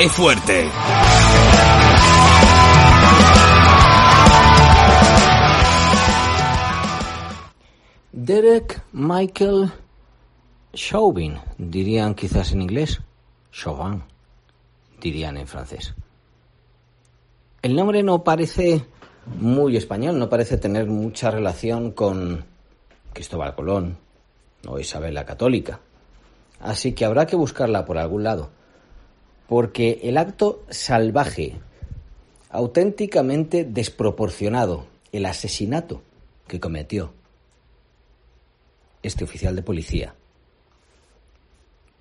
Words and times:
¡Qué 0.00 0.08
fuerte! 0.08 0.66
Derek 8.10 8.82
Michael 8.92 9.70
Chauvin, 10.72 11.36
dirían 11.58 12.14
quizás 12.14 12.52
en 12.52 12.62
inglés. 12.62 13.02
Chauvin, 13.52 14.02
dirían 15.02 15.36
en 15.36 15.46
francés. 15.46 15.94
El 17.60 17.76
nombre 17.76 18.02
no 18.02 18.24
parece 18.24 18.86
muy 19.26 19.76
español, 19.76 20.18
no 20.18 20.30
parece 20.30 20.56
tener 20.56 20.86
mucha 20.86 21.30
relación 21.30 21.90
con 21.90 22.46
Cristóbal 23.12 23.54
Colón 23.54 23.98
o 24.66 24.78
Isabel 24.78 25.12
la 25.12 25.26
Católica. 25.26 25.80
Así 26.58 26.94
que 26.94 27.04
habrá 27.04 27.26
que 27.26 27.36
buscarla 27.36 27.84
por 27.84 27.98
algún 27.98 28.24
lado 28.24 28.59
porque 29.50 29.98
el 30.04 30.16
acto 30.16 30.62
salvaje, 30.70 31.58
auténticamente 32.50 33.64
desproporcionado, 33.64 34.86
el 35.10 35.26
asesinato 35.26 36.02
que 36.46 36.60
cometió 36.60 37.12
este 39.02 39.24
oficial 39.24 39.56
de 39.56 39.62
policía, 39.62 40.14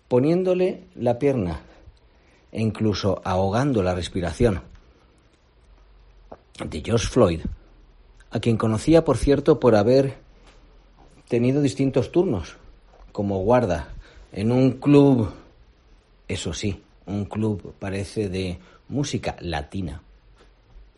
poniéndole 0.07 0.83
la 0.93 1.17
pierna 1.17 1.61
e 2.51 2.61
incluso 2.61 3.19
ahogando 3.25 3.81
la 3.81 3.95
respiración 3.95 4.61
de 6.63 6.81
George 6.85 7.07
Floyd, 7.07 7.41
a 8.29 8.39
quien 8.39 8.57
conocía, 8.57 9.03
por 9.03 9.17
cierto, 9.17 9.59
por 9.59 9.75
haber 9.75 10.17
tenido 11.27 11.63
distintos 11.63 12.11
turnos 12.11 12.57
como 13.11 13.39
guarda 13.39 13.89
en 14.33 14.51
un 14.51 14.73
club, 14.73 15.31
eso 16.27 16.53
sí, 16.53 16.83
un 17.09 17.25
club 17.25 17.73
parece 17.79 18.29
de 18.29 18.59
música 18.87 19.35
latina. 19.39 20.01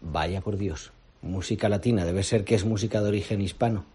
Vaya 0.02 0.42
por 0.42 0.58
Dios, 0.58 0.92
música 1.22 1.70
latina, 1.70 2.06
debe 2.06 2.24
ser 2.24 2.44
que 2.44 2.56
es 2.56 2.66
música 2.66 3.02
de 3.02 3.08
origen 3.08 3.42
hispano. 3.42 3.86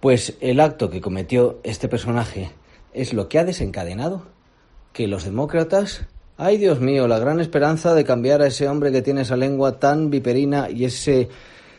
Pues 0.00 0.36
el 0.40 0.60
acto 0.60 0.90
que 0.90 1.00
cometió 1.00 1.60
este 1.62 1.88
personaje 1.88 2.50
es 2.92 3.12
lo 3.12 3.28
que 3.28 3.38
ha 3.38 3.44
desencadenado 3.44 4.22
que 4.92 5.06
los 5.06 5.24
demócratas, 5.24 6.06
ay 6.36 6.58
Dios 6.58 6.80
mío, 6.80 7.06
la 7.06 7.18
gran 7.18 7.40
esperanza 7.40 7.94
de 7.94 8.04
cambiar 8.04 8.42
a 8.42 8.48
ese 8.48 8.68
hombre 8.68 8.92
que 8.92 9.02
tiene 9.02 9.22
esa 9.22 9.36
lengua 9.36 9.78
tan 9.78 10.10
viperina 10.10 10.68
y 10.70 10.84
ese 10.84 11.28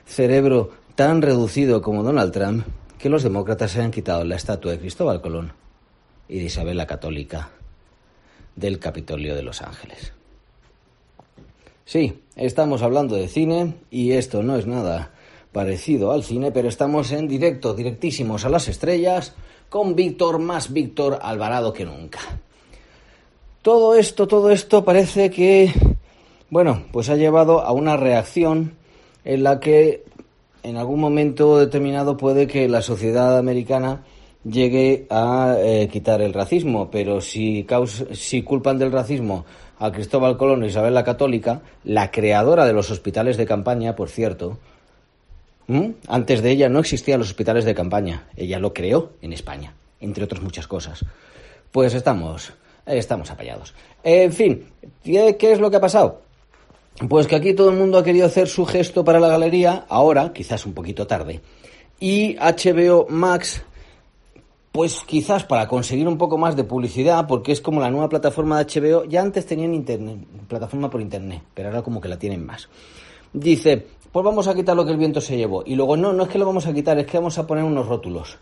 cerebro 0.05 0.71
tan 0.95 1.21
reducido 1.21 1.81
como 1.81 2.03
Donald 2.03 2.31
Trump, 2.31 2.65
que 2.97 3.09
los 3.09 3.23
demócratas 3.23 3.71
se 3.71 3.81
han 3.81 3.91
quitado 3.91 4.23
la 4.23 4.35
estatua 4.35 4.71
de 4.71 4.79
Cristóbal 4.79 5.21
Colón 5.21 5.53
y 6.27 6.39
de 6.39 6.45
Isabel 6.45 6.77
la 6.77 6.87
Católica 6.87 7.49
del 8.55 8.79
Capitolio 8.79 9.35
de 9.35 9.43
Los 9.43 9.61
Ángeles. 9.61 10.13
Sí, 11.85 12.21
estamos 12.35 12.81
hablando 12.81 13.15
de 13.15 13.27
cine 13.27 13.75
y 13.91 14.13
esto 14.13 14.41
no 14.41 14.55
es 14.55 14.67
nada 14.67 15.11
parecido 15.51 16.11
al 16.11 16.23
cine, 16.23 16.51
pero 16.51 16.67
estamos 16.67 17.11
en 17.11 17.27
directo, 17.27 17.73
directísimos 17.73 18.45
a 18.45 18.49
las 18.49 18.67
estrellas, 18.67 19.35
con 19.69 19.95
Víctor 19.95 20.39
más 20.39 20.73
Víctor 20.73 21.19
Alvarado 21.21 21.73
que 21.73 21.85
nunca. 21.85 22.19
Todo 23.61 23.95
esto, 23.95 24.27
todo 24.27 24.49
esto 24.49 24.83
parece 24.83 25.29
que, 25.29 25.71
bueno, 26.49 26.83
pues 26.91 27.09
ha 27.09 27.15
llevado 27.15 27.61
a 27.61 27.71
una 27.71 27.95
reacción 27.95 28.75
en 29.23 29.43
la 29.43 29.59
que 29.59 30.03
en 30.63 30.77
algún 30.77 30.99
momento 30.99 31.59
determinado 31.59 32.17
puede 32.17 32.47
que 32.47 32.67
la 32.67 32.81
sociedad 32.81 33.37
americana 33.37 34.03
llegue 34.43 35.07
a 35.09 35.55
eh, 35.59 35.87
quitar 35.91 36.21
el 36.21 36.33
racismo, 36.33 36.89
pero 36.91 37.21
si, 37.21 37.65
si 38.11 38.43
culpan 38.43 38.77
del 38.77 38.91
racismo 38.91 39.45
a 39.79 39.91
Cristóbal 39.91 40.37
Colón 40.37 40.63
y 40.63 40.67
Isabel 40.67 40.93
la 40.93 41.03
Católica, 41.03 41.61
la 41.83 42.11
creadora 42.11 42.65
de 42.65 42.73
los 42.73 42.91
hospitales 42.91 43.37
de 43.37 43.45
campaña, 43.45 43.95
por 43.95 44.09
cierto, 44.09 44.57
antes 46.07 46.41
de 46.41 46.51
ella 46.51 46.69
no 46.69 46.79
existían 46.79 47.19
los 47.19 47.29
hospitales 47.29 47.65
de 47.65 47.73
campaña, 47.73 48.27
ella 48.35 48.59
lo 48.59 48.73
creó 48.73 49.13
en 49.21 49.33
España, 49.33 49.73
entre 49.99 50.23
otras 50.23 50.41
muchas 50.41 50.67
cosas. 50.67 51.05
Pues 51.71 51.93
estamos, 51.93 52.53
estamos 52.85 53.31
apayados. 53.31 53.73
En 54.03 54.31
fin, 54.33 54.65
¿qué 55.03 55.37
es 55.39 55.59
lo 55.59 55.71
que 55.71 55.77
ha 55.77 55.81
pasado? 55.81 56.21
Pues 57.09 57.27
que 57.27 57.35
aquí 57.35 57.53
todo 57.53 57.69
el 57.69 57.77
mundo 57.77 57.97
ha 57.97 58.03
querido 58.03 58.27
hacer 58.27 58.47
su 58.47 58.65
gesto 58.65 59.03
para 59.03 59.19
la 59.19 59.27
galería, 59.27 59.85
ahora, 59.89 60.31
quizás 60.31 60.65
un 60.65 60.73
poquito 60.73 61.07
tarde. 61.07 61.41
Y 61.99 62.35
HBO 62.35 63.07
Max 63.09 63.63
pues 64.73 65.03
quizás 65.05 65.43
para 65.43 65.67
conseguir 65.67 66.07
un 66.07 66.17
poco 66.17 66.39
más 66.39 66.55
de 66.55 66.63
publicidad, 66.63 67.27
porque 67.27 67.51
es 67.51 67.61
como 67.61 67.79
la 67.79 67.91
nueva 67.91 68.09
plataforma 68.09 68.57
de 68.57 68.65
HBO, 68.65 69.05
ya 69.05 69.21
antes 69.21 69.45
tenían 69.45 69.75
internet, 69.75 70.17
plataforma 70.47 70.89
por 70.89 70.99
internet, 70.99 71.43
pero 71.53 71.69
ahora 71.69 71.83
como 71.83 72.01
que 72.01 72.09
la 72.09 72.17
tienen 72.17 72.43
más. 72.43 72.67
Dice, 73.31 73.85
pues 74.11 74.25
vamos 74.25 74.47
a 74.47 74.55
quitar 74.55 74.75
lo 74.75 74.83
que 74.83 74.91
el 74.91 74.97
viento 74.97 75.21
se 75.21 75.37
llevó. 75.37 75.61
Y 75.63 75.75
luego, 75.75 75.95
no, 75.95 76.11
no 76.11 76.23
es 76.23 76.29
que 76.29 76.39
lo 76.39 76.47
vamos 76.47 76.65
a 76.65 76.73
quitar, 76.73 76.97
es 76.97 77.05
que 77.05 77.19
vamos 77.19 77.37
a 77.37 77.45
poner 77.45 77.63
unos 77.63 77.87
rótulos. 77.87 78.39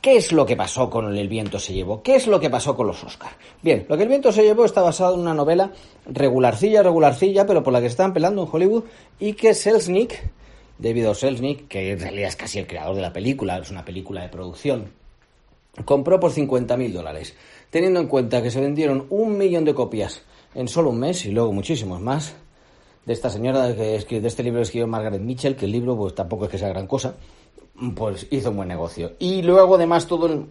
¿Qué 0.00 0.16
es 0.16 0.32
lo 0.32 0.44
que 0.44 0.56
pasó 0.56 0.90
con 0.90 1.16
el 1.16 1.28
viento 1.28 1.60
se 1.60 1.74
llevó? 1.74 2.02
¿Qué 2.02 2.16
es 2.16 2.26
lo 2.26 2.40
que 2.40 2.50
pasó 2.50 2.74
con 2.74 2.88
los 2.88 3.04
Oscars? 3.04 3.36
Bien, 3.62 3.86
lo 3.88 3.96
que 3.96 4.02
el 4.02 4.08
viento 4.08 4.32
se 4.32 4.42
llevó 4.42 4.64
está 4.64 4.82
basado 4.82 5.14
en 5.14 5.20
una 5.20 5.34
novela 5.34 5.70
regularcilla, 6.06 6.82
regularcilla, 6.82 7.46
pero 7.46 7.62
por 7.62 7.72
la 7.72 7.80
que 7.80 7.86
se 7.86 7.92
están 7.92 8.12
pelando 8.12 8.42
en 8.42 8.48
Hollywood, 8.50 8.82
y 9.20 9.34
que 9.34 9.54
Selznick, 9.54 10.28
David 10.76 11.10
O. 11.10 11.14
Selznick, 11.14 11.68
que 11.68 11.92
en 11.92 12.00
realidad 12.00 12.30
es 12.30 12.36
casi 12.36 12.58
el 12.58 12.66
creador 12.66 12.96
de 12.96 13.02
la 13.02 13.12
película, 13.12 13.58
es 13.58 13.70
una 13.70 13.84
película 13.84 14.22
de 14.22 14.28
producción 14.28 14.98
compró 15.84 16.20
por 16.20 16.32
50.000 16.32 16.92
dólares, 16.92 17.34
teniendo 17.70 18.00
en 18.00 18.08
cuenta 18.08 18.42
que 18.42 18.50
se 18.50 18.60
vendieron 18.60 19.06
un 19.10 19.38
millón 19.38 19.64
de 19.64 19.74
copias 19.74 20.22
en 20.54 20.68
solo 20.68 20.90
un 20.90 20.98
mes 20.98 21.24
y 21.26 21.30
luego 21.30 21.52
muchísimos 21.52 22.00
más 22.00 22.34
de 23.06 23.12
esta 23.12 23.30
señora 23.30 23.74
que 23.74 24.20
de 24.20 24.28
este 24.28 24.42
libro 24.42 24.60
escribió 24.60 24.86
Margaret 24.86 25.20
Mitchell, 25.20 25.56
que 25.56 25.64
el 25.64 25.72
libro 25.72 25.96
pues 25.96 26.14
tampoco 26.14 26.44
es 26.44 26.50
que 26.50 26.58
sea 26.58 26.68
gran 26.68 26.86
cosa, 26.86 27.16
pues 27.94 28.26
hizo 28.30 28.50
un 28.50 28.56
buen 28.56 28.68
negocio. 28.68 29.12
Y 29.18 29.42
luego 29.42 29.76
además 29.76 30.06
todo 30.06 30.26
el, 30.26 30.46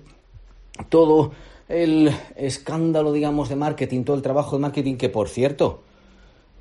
todo 0.90 1.32
el 1.68 2.12
escándalo, 2.36 3.12
digamos, 3.12 3.50
de 3.50 3.56
marketing, 3.56 4.04
todo 4.04 4.16
el 4.16 4.22
trabajo 4.22 4.56
de 4.56 4.64
marketing 4.64 4.96
que, 4.96 5.10
por 5.10 5.30
cierto, 5.30 5.84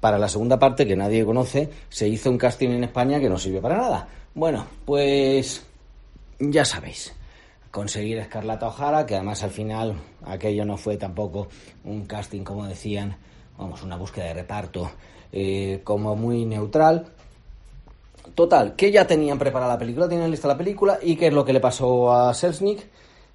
para 0.01 0.19
la 0.19 0.29
segunda 0.29 0.59
parte 0.59 0.87
que 0.87 0.95
nadie 0.95 1.25
conoce, 1.25 1.71
se 1.89 2.07
hizo 2.07 2.31
un 2.31 2.39
casting 2.39 2.69
en 2.69 2.85
España 2.85 3.19
que 3.19 3.29
no 3.29 3.39
sirvió 3.39 3.63
para 3.63 3.79
nada. 3.79 4.09
Bueno, 4.35 4.67
pues 4.85 5.65
ya 6.39 6.65
sabéis 6.65 7.18
conseguir 7.71 8.19
Escarlata 8.19 8.69
O'Hara, 8.69 9.07
que 9.07 9.15
además 9.15 9.43
al 9.43 9.51
final 9.51 9.95
aquello 10.25 10.65
no 10.65 10.77
fue 10.77 10.97
tampoco 10.97 11.49
un 11.85 12.07
casting, 12.07 12.43
como 12.43 12.67
decían, 12.67 13.17
vamos, 13.57 13.83
una 13.83 13.97
búsqueda 13.97 14.27
de 14.27 14.35
reparto 14.35 14.91
eh, 15.33 15.81
como 15.85 16.17
muy 16.17 16.45
neutral. 16.45 17.07
Total, 18.35 18.77
que 18.77 18.91
ya 18.93 19.07
tenían 19.07 19.39
preparada 19.39 19.73
la 19.73 19.79
película, 19.79 20.09
tenían 20.09 20.31
lista 20.31 20.49
la 20.49 20.59
película, 20.59 20.99
y 21.03 21.17
qué 21.17 21.29
es 21.29 21.33
lo 21.33 21.45
que 21.45 21.53
le 21.53 21.61
pasó 21.61 22.13
a 22.13 22.33
Selznick, 22.35 22.87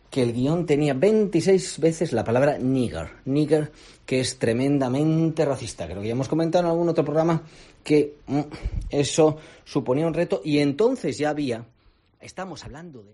que 0.09 0.21
el 0.21 0.33
guion 0.33 0.67
tenía 0.67 0.93
26 0.93 1.79
veces 1.79 2.13
la 2.13 2.23
palabra 2.23 2.59
nigger, 2.59 3.09
nigger, 3.25 3.71
que 4.05 4.19
es 4.19 4.37
tremendamente 4.37 5.43
racista. 5.43 5.87
Creo 5.87 6.01
que 6.01 6.07
ya 6.07 6.13
hemos 6.13 6.29
comentado 6.29 6.65
en 6.65 6.69
algún 6.69 6.89
otro 6.89 7.03
programa 7.03 7.41
que 7.83 8.17
mm, 8.27 8.41
eso 8.89 9.37
suponía 9.65 10.05
un 10.05 10.13
reto, 10.13 10.41
y 10.45 10.59
entonces 10.59 11.17
ya 11.17 11.29
había, 11.29 11.65
estamos 12.21 12.63
hablando 12.63 13.01
de 13.01 13.13